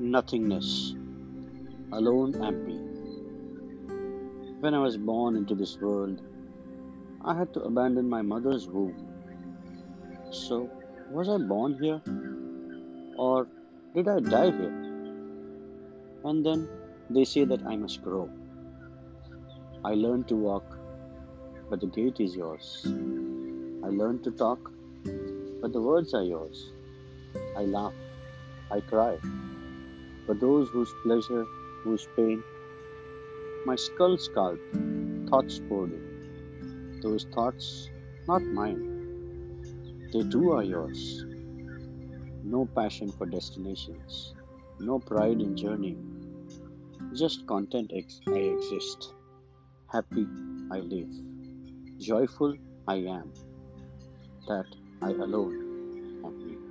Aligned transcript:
nothingness, 0.00 0.94
alone 1.92 2.32
me. 2.64 2.76
When 4.60 4.72
I 4.72 4.78
was 4.78 4.96
born 4.96 5.36
into 5.36 5.54
this 5.54 5.78
world, 5.78 6.22
I 7.22 7.36
had 7.36 7.52
to 7.52 7.60
abandon 7.60 8.08
my 8.08 8.22
mother's 8.22 8.66
womb. 8.66 8.94
So, 10.30 10.70
was 11.10 11.28
I 11.28 11.36
born 11.36 11.76
here? 11.82 12.00
Or 13.18 13.46
did 13.94 14.08
I 14.08 14.20
die 14.20 14.50
here? 14.50 14.74
And 16.24 16.46
then 16.46 16.66
they 17.10 17.24
say 17.24 17.44
that 17.44 17.62
I 17.66 17.76
must 17.76 18.02
grow. 18.02 18.30
I 19.84 19.92
learned 19.92 20.28
to 20.28 20.34
walk, 20.34 20.78
but 21.68 21.80
the 21.80 21.88
gait 21.88 22.20
is 22.20 22.34
yours. 22.34 22.86
I 23.84 23.88
learned 23.88 24.24
to 24.24 24.30
talk, 24.30 24.72
but 25.60 25.74
the 25.74 25.82
words 25.82 26.14
are 26.14 26.24
yours. 26.24 26.72
I 27.54 27.64
laugh, 27.64 27.92
I 28.70 28.80
cry, 28.80 29.18
but 30.30 30.38
those 30.38 30.70
whose 30.70 30.94
pleasure, 31.02 31.44
whose 31.82 32.06
pain, 32.16 32.44
my 33.64 33.74
skull 33.74 34.16
sculpt, 34.16 34.60
thoughts 35.28 35.58
poured. 35.68 35.94
Those 37.02 37.26
thoughts, 37.34 37.90
not 38.28 38.40
mine, 38.58 38.84
they 40.12 40.22
too 40.34 40.52
are 40.52 40.62
yours. 40.62 41.24
No 42.44 42.64
passion 42.76 43.10
for 43.10 43.26
destinations, 43.26 44.32
no 44.78 45.00
pride 45.00 45.40
in 45.40 45.56
journeying, 45.56 46.00
just 47.12 47.44
content 47.48 47.90
ex- 47.92 48.20
I 48.28 48.38
exist. 48.54 49.12
Happy 49.90 50.28
I 50.70 50.78
live, 50.78 51.10
joyful 51.98 52.54
I 52.86 52.98
am, 53.18 53.32
that 54.46 54.66
I 55.02 55.10
alone 55.10 55.56
am. 56.24 56.69